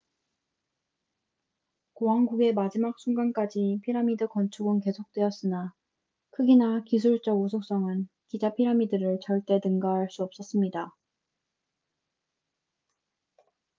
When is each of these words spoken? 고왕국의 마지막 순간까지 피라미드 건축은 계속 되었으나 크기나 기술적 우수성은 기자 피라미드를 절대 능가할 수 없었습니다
고왕국의 1.93 2.55
마지막 2.55 2.99
순간까지 2.99 3.81
피라미드 3.83 4.25
건축은 4.29 4.79
계속 4.79 5.11
되었으나 5.11 5.75
크기나 6.31 6.81
기술적 6.85 7.37
우수성은 7.39 8.07
기자 8.27 8.51
피라미드를 8.51 9.19
절대 9.21 9.61
능가할 9.63 10.09
수 10.09 10.23
없었습니다 10.23 10.91